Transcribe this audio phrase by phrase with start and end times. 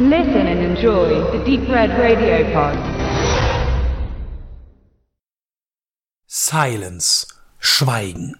[0.00, 2.78] Listen and enjoy the Deep Red Radio Pod.
[6.28, 7.26] Silence.
[7.58, 8.36] Schweigen.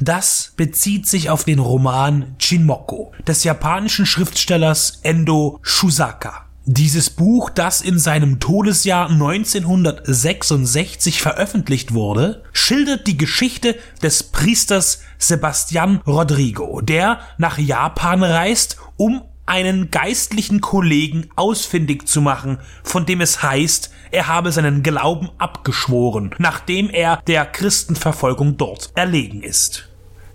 [0.00, 6.46] Das bezieht sich auf den Roman Chinmoko des japanischen Schriftstellers Endo Shusaka.
[6.64, 16.00] Dieses Buch, das in seinem Todesjahr 1966 veröffentlicht wurde, schildert die Geschichte des Priesters Sebastian
[16.06, 23.42] Rodrigo, der nach Japan reist, um einen geistlichen Kollegen ausfindig zu machen, von dem es
[23.42, 29.87] heißt, er habe seinen Glauben abgeschworen, nachdem er der Christenverfolgung dort erlegen ist.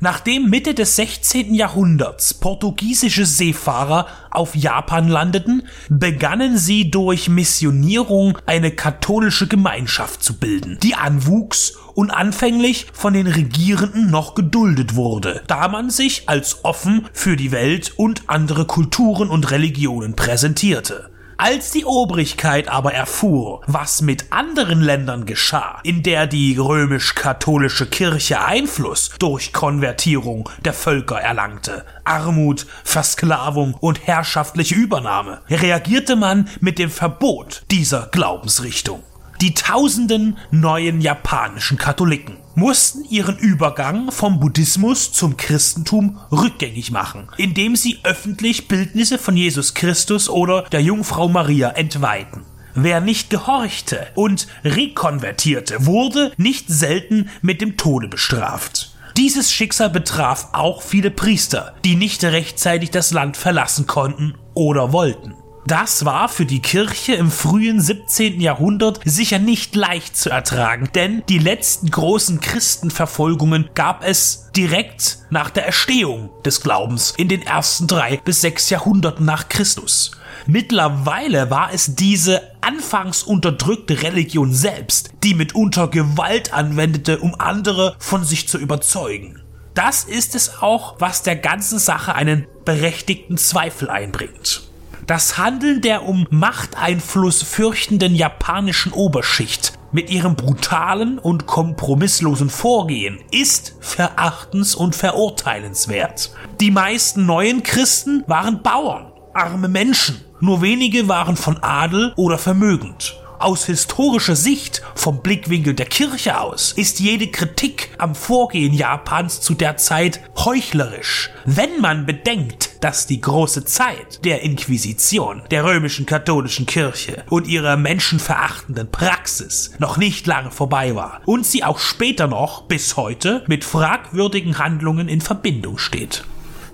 [0.04, 1.54] Nachdem Mitte des 16.
[1.54, 10.78] Jahrhunderts portugiesische Seefahrer auf Japan landeten, begannen sie durch Missionierung eine katholische Gemeinschaft zu bilden,
[10.84, 17.08] die anwuchs und anfänglich von den Regierenden noch geduldet wurde, da man sich als offen
[17.14, 21.13] für die Welt und andere Kulturen und Religionen präsentierte.
[21.38, 28.44] Als die Obrigkeit aber erfuhr, was mit anderen Ländern geschah, in der die römisch-katholische Kirche
[28.44, 36.92] Einfluss durch Konvertierung der Völker erlangte, Armut, Versklavung und herrschaftliche Übernahme, reagierte man mit dem
[36.92, 39.04] Verbot dieser Glaubensrichtung.
[39.42, 47.76] Die tausenden neuen japanischen Katholiken mussten ihren Übergang vom Buddhismus zum Christentum rückgängig machen, indem
[47.76, 52.46] sie öffentlich Bildnisse von Jesus Christus oder der Jungfrau Maria entweihten.
[52.76, 58.92] Wer nicht gehorchte und rekonvertierte, wurde nicht selten mit dem Tode bestraft.
[59.16, 65.36] Dieses Schicksal betraf auch viele Priester, die nicht rechtzeitig das Land verlassen konnten oder wollten.
[65.66, 68.42] Das war für die Kirche im frühen 17.
[68.42, 75.50] Jahrhundert sicher nicht leicht zu ertragen, denn die letzten großen Christenverfolgungen gab es direkt nach
[75.50, 80.12] der Erstehung des Glaubens in den ersten drei bis sechs Jahrhunderten nach Christus.
[80.48, 88.26] Mittlerweile war es diese anfangs unterdrückte Religion selbst, die mitunter Gewalt anwendete, um andere von
[88.26, 89.42] sich zu überzeugen.
[89.76, 94.73] Das ist es auch, was der ganzen Sache einen berechtigten Zweifel einbringt.
[95.08, 103.76] Das Handeln der um Machteinfluss fürchtenden japanischen Oberschicht mit ihrem brutalen und kompromisslosen Vorgehen ist
[103.82, 106.32] verachtens- und verurteilenswert.
[106.62, 113.18] Die meisten neuen Christen waren Bauern, arme Menschen, nur wenige waren von Adel oder vermögend.
[113.40, 119.54] Aus historischer Sicht, vom Blickwinkel der Kirche aus, ist jede Kritik am Vorgehen Japans zu
[119.54, 126.66] der Zeit heuchlerisch, wenn man bedenkt, dass die große Zeit der Inquisition, der römischen katholischen
[126.66, 132.64] Kirche und ihrer menschenverachtenden Praxis noch nicht lange vorbei war und sie auch später noch
[132.64, 136.26] bis heute mit fragwürdigen Handlungen in Verbindung steht.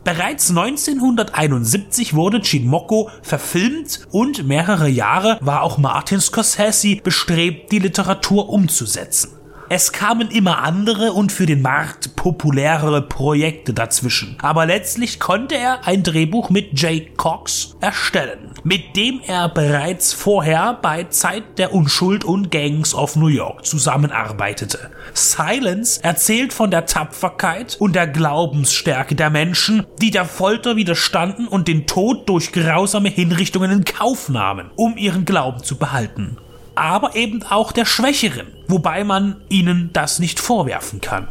[0.04, 8.50] Bereits 1971 wurde Chinmoko verfilmt und mehrere Jahre war auch Martin Scorsese bestrebt, die Literatur
[8.50, 9.39] umzusetzen.
[9.72, 14.36] Es kamen immer andere und für den Markt populärere Projekte dazwischen.
[14.42, 20.80] Aber letztlich konnte er ein Drehbuch mit Jay Cox erstellen, mit dem er bereits vorher
[20.82, 24.90] bei Zeit der Unschuld und Gangs of New York zusammenarbeitete.
[25.14, 31.68] Silence erzählt von der Tapferkeit und der Glaubensstärke der Menschen, die der Folter widerstanden und
[31.68, 36.38] den Tod durch grausame Hinrichtungen in Kauf nahmen, um ihren Glauben zu behalten
[36.80, 41.28] aber eben auch der Schwächeren, wobei man ihnen das nicht vorwerfen kann.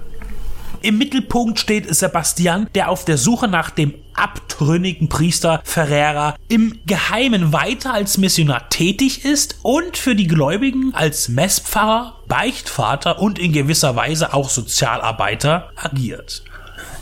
[0.81, 7.53] Im Mittelpunkt steht Sebastian, der auf der Suche nach dem abtrünnigen Priester Ferreira im Geheimen
[7.53, 13.97] weiter als Missionar tätig ist und für die Gläubigen als Messpfarrer, Beichtvater und in gewisser
[13.97, 16.45] Weise auch Sozialarbeiter agiert.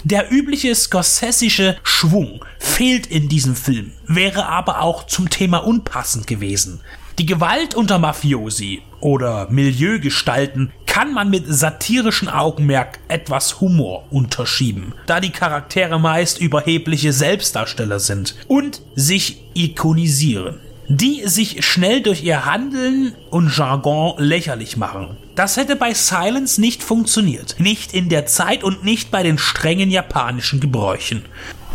[0.04, 6.80] Der übliche scorsesische Schwung fehlt in diesem Film, wäre aber auch zum Thema unpassend gewesen.
[7.18, 15.20] Die Gewalt unter Mafiosi oder Milieugestalten kann man mit satirischem Augenmerk etwas Humor unterschieben, da
[15.20, 23.14] die Charaktere meist überhebliche Selbstdarsteller sind und sich ikonisieren die sich schnell durch ihr Handeln
[23.30, 25.16] und Jargon lächerlich machen.
[25.34, 27.56] Das hätte bei Silence nicht funktioniert.
[27.58, 31.24] Nicht in der Zeit und nicht bei den strengen japanischen Gebräuchen.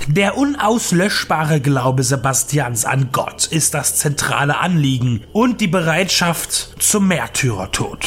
[0.07, 7.99] Der unauslöschbare Glaube Sebastians an Gott ist das zentrale Anliegen und die Bereitschaft zum Märtyrertod.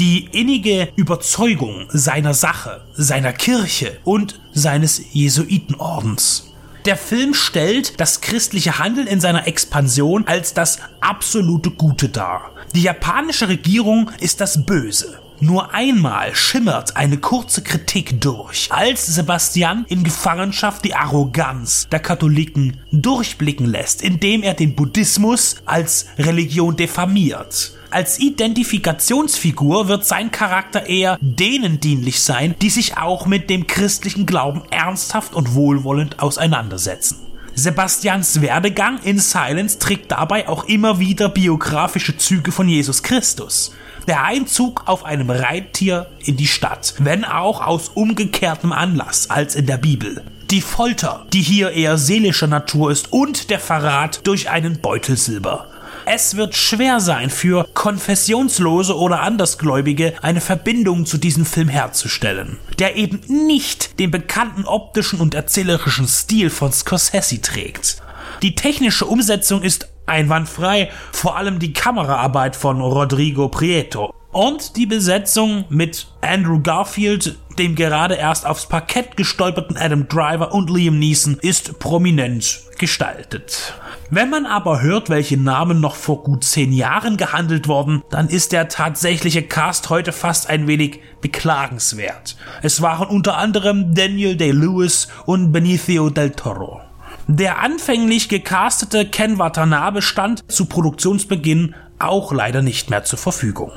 [0.00, 6.52] Die innige Überzeugung seiner Sache, seiner Kirche und seines Jesuitenordens.
[6.84, 12.50] Der Film stellt das christliche Handeln in seiner Expansion als das absolute Gute dar.
[12.74, 19.84] Die japanische Regierung ist das Böse Nur einmal schimmert eine kurze Kritik durch, als Sebastian
[19.88, 27.72] in Gefangenschaft die Arroganz der Katholiken durchblicken lässt, indem er den Buddhismus als Religion diffamiert.
[27.90, 34.24] Als Identifikationsfigur wird sein Charakter eher denen dienlich sein, die sich auch mit dem christlichen
[34.24, 37.26] Glauben ernsthaft und wohlwollend auseinandersetzen.
[37.58, 43.72] Sebastians Werdegang in Silence trägt dabei auch immer wieder biografische Züge von Jesus Christus.
[44.06, 49.64] Der Einzug auf einem Reittier in die Stadt, wenn auch aus umgekehrtem Anlass als in
[49.64, 50.22] der Bibel.
[50.50, 55.66] Die Folter, die hier eher seelischer Natur ist und der Verrat durch einen Beutel Silber.
[56.08, 62.94] Es wird schwer sein für Konfessionslose oder Andersgläubige eine Verbindung zu diesem Film herzustellen, der
[62.94, 68.02] eben nicht den bekannten optischen und erzählerischen Stil von Scorsese trägt.
[68.40, 74.14] Die technische Umsetzung ist einwandfrei, vor allem die Kameraarbeit von Rodrigo Prieto.
[74.30, 80.70] Und die Besetzung mit Andrew Garfield, dem gerade erst aufs Parkett gestolperten Adam Driver und
[80.70, 83.74] Liam Neeson ist prominent gestaltet.
[84.08, 88.52] Wenn man aber hört, welche Namen noch vor gut zehn Jahren gehandelt wurden, dann ist
[88.52, 92.36] der tatsächliche Cast heute fast ein wenig beklagenswert.
[92.62, 96.80] Es waren unter anderem Daniel Day-Lewis und Benicio del Toro.
[97.26, 103.72] Der anfänglich gecastete Ken Watanabe stand zu Produktionsbeginn auch leider nicht mehr zur Verfügung.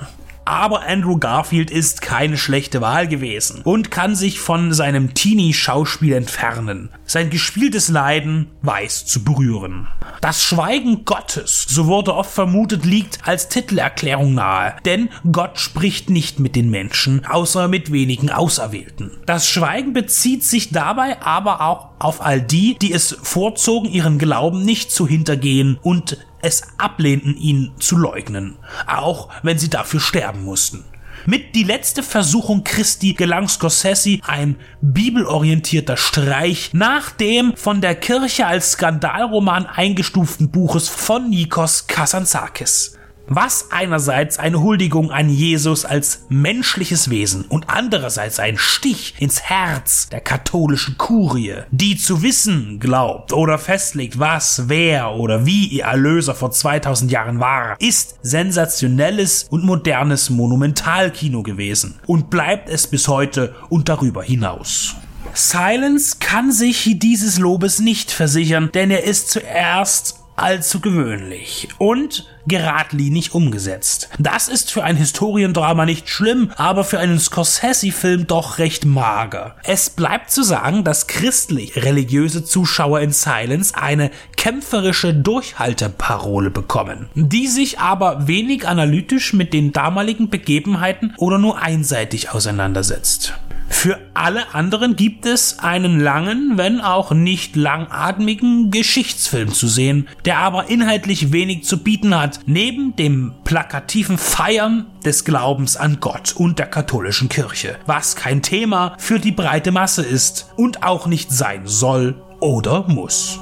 [0.50, 6.90] Aber Andrew Garfield ist keine schlechte Wahl gewesen und kann sich von seinem Teenie-Schauspiel entfernen.
[7.06, 9.88] Sein gespieltes Leiden weiß zu berühren.
[10.22, 16.40] Das Schweigen Gottes, so wurde oft vermutet, liegt als Titelerklärung nahe, denn Gott spricht nicht
[16.40, 19.12] mit den Menschen, außer mit wenigen Auserwählten.
[19.28, 24.66] Das Schweigen bezieht sich dabei aber auch auf all die, die es vorzogen, ihren Glauben
[24.66, 28.58] nicht zu hintergehen und es ablehnten, ihn zu leugnen,
[28.88, 30.86] auch wenn sie dafür sterben mussten.
[31.26, 38.48] Mit Die letzte Versuchung Christi gelang Scorsese ein bibelorientierter Streich nach dem von der Kirche
[38.48, 42.99] als Skandalroman eingestuften Buches von Nikos Kazantzakis
[43.30, 50.10] was einerseits eine Huldigung an Jesus als menschliches Wesen und andererseits ein Stich ins Herz
[50.10, 56.36] der katholischen Kurie, die zu wissen glaubt oder festlegt, was, wer oder wie ihr Erlöser
[56.36, 63.56] vor 2000 Jahren war, ist sensationelles und modernes Monumentalkino gewesen und bleibt es bis heute
[63.70, 64.96] und darüber hinaus.
[65.34, 73.34] Silence kann sich dieses Lobes nicht versichern, denn er ist zuerst allzu gewöhnlich und geradlinig
[73.34, 74.10] umgesetzt.
[74.18, 79.56] Das ist für ein Historiendrama nicht schlimm, aber für einen Scorsese-Film doch recht mager.
[79.64, 87.80] Es bleibt zu sagen, dass christlich-religiöse Zuschauer in Silence eine kämpferische Durchhalteparole bekommen, die sich
[87.80, 93.36] aber wenig analytisch mit den damaligen Begebenheiten oder nur einseitig auseinandersetzt.
[93.70, 100.40] Für alle anderen gibt es einen langen, wenn auch nicht langatmigen Geschichtsfilm zu sehen, der
[100.40, 106.60] aber inhaltlich wenig zu bieten hat, neben dem plakativen Feiern des Glaubens an Gott und
[106.60, 111.62] der katholischen Kirche, was kein Thema für die breite Masse ist und auch nicht sein
[111.66, 113.40] soll oder muss.